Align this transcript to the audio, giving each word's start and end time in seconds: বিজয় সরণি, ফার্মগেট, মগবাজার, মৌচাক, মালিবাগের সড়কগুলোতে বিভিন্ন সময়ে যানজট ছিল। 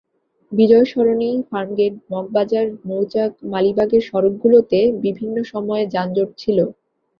বিজয় 0.51 0.85
সরণি, 0.85 1.31
ফার্মগেট, 1.49 1.93
মগবাজার, 2.11 2.67
মৌচাক, 2.85 3.31
মালিবাগের 3.51 4.03
সড়কগুলোতে 4.09 4.79
বিভিন্ন 5.03 5.35
সময়ে 5.51 5.83
যানজট 5.93 6.29
ছিল। 6.37 6.57